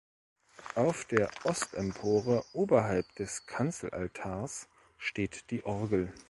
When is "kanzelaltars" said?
3.45-4.67